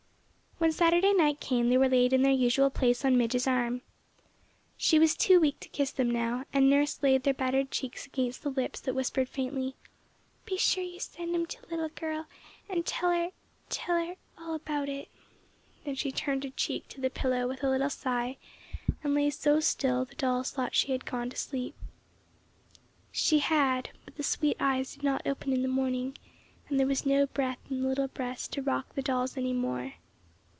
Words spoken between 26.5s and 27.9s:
and there was no breath in the